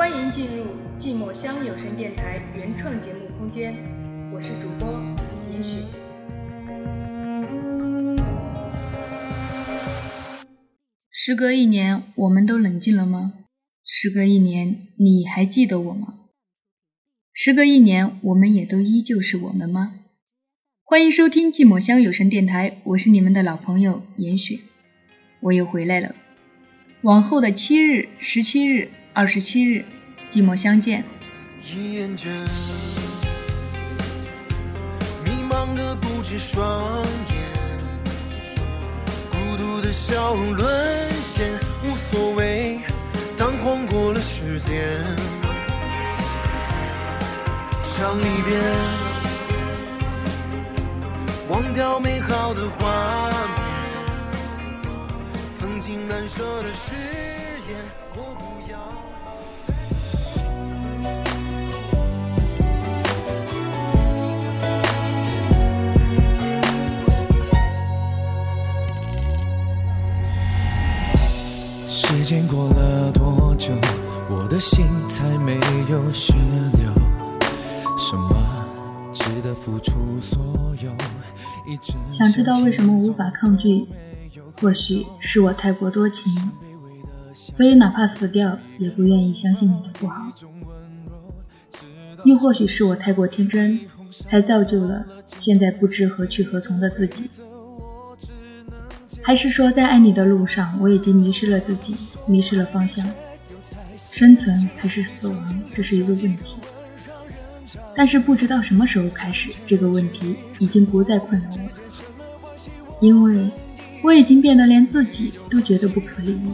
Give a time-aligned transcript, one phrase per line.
[0.00, 0.64] 欢迎进入
[0.96, 3.74] 寂寞乡有声电台原创节目空间，
[4.32, 4.98] 我是主播
[5.52, 5.76] 严雪。
[11.10, 13.34] 时隔一年，我们都冷静了吗？
[13.84, 16.14] 时隔一年，你还记得我吗？
[17.34, 20.00] 时隔一年，我们也都依旧是我们吗？
[20.82, 24.60] 欢迎收听寂寞乡有声电台，我是你们的老朋友严雪，
[25.40, 26.14] 我又回来了。
[27.02, 29.84] 往后的七日、十七日、二十七日，
[30.28, 31.04] 寂寞相见。
[31.60, 32.32] 一眼间，
[35.24, 37.36] 迷茫的不止双眼，
[39.32, 42.78] 孤独的笑容沦陷，无所谓，
[43.36, 45.04] 当晃过了时间，
[47.82, 48.56] 想离别，
[51.48, 53.34] 忘掉美好的画面，
[55.58, 56.94] 曾经难舍的誓
[57.68, 57.76] 言，
[58.14, 58.69] 我不
[72.30, 73.74] 间过了多久，
[74.30, 75.54] 我的心才没
[75.90, 76.32] 有血
[76.74, 76.92] 流？
[77.98, 78.68] 什么
[79.12, 80.38] 值得付出所
[80.80, 80.92] 有？
[81.66, 83.84] 一直想知道为什么无法抗拒？
[84.60, 86.32] 或许是我太过多情，
[87.32, 90.14] 所以哪怕死掉也不愿意相信你的不好。
[92.24, 93.80] 又或许是我太过天真，
[94.12, 95.04] 才造就了
[95.36, 97.28] 现在不知何去何从的自己。
[99.30, 101.94] 还是说，在爱你的路上，我已经迷失了自己，
[102.26, 103.08] 迷失了方向。
[104.10, 106.56] 生存还是死亡，这是一个问题。
[107.94, 111.70] 但是不知道什么时候开始，这个问题已经不再困扰我了，
[112.98, 113.48] 因为
[114.02, 116.50] 我已经变得连自己都觉得不可理喻。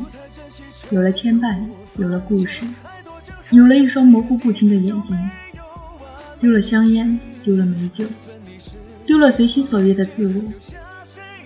[0.91, 1.57] 有了牵绊，
[1.97, 2.61] 有了故事，
[3.53, 5.31] 有了一双模糊不清的眼睛，
[6.39, 8.05] 丢了香烟，丢了美酒，
[9.07, 10.43] 丢了随心所欲的自我。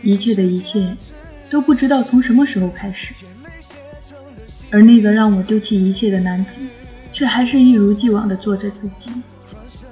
[0.03, 0.97] 一切的一切，
[1.51, 3.13] 都不知道从什么时候开始，
[4.71, 6.59] 而那个让我丢弃一切的男子，
[7.11, 9.11] 却还是一如既往地做着自己，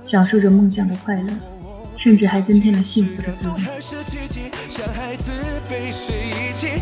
[0.04, 1.32] 享受着梦想的快乐，
[1.96, 3.60] 甚至还增添了幸福的滋味。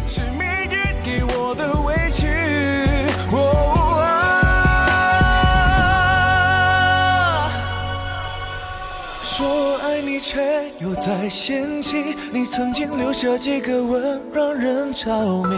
[0.06, 2.96] 是命运给我的委屈。
[10.16, 10.41] 你，却
[10.78, 12.16] 又在嫌弃。
[12.32, 15.10] 你曾经留下几个吻，让人着
[15.44, 15.54] 迷。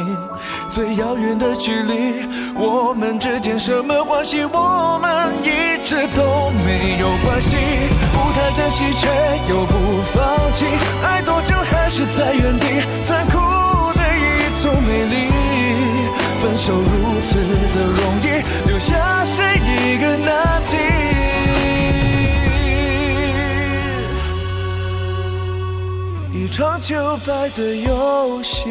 [0.68, 2.26] 最遥远的距离，
[2.56, 4.44] 我们之间什么关系？
[4.44, 7.54] 我们一直都没有关系。
[8.12, 9.06] 不太珍惜，却
[9.48, 10.66] 又不放弃。
[11.04, 12.66] 爱多久还是在原地，
[13.04, 13.38] 残酷
[13.94, 15.28] 的一种美丽。
[16.42, 17.34] 分手如此
[17.74, 18.94] 的容易，留下
[26.58, 28.66] 一场旧败的游戏。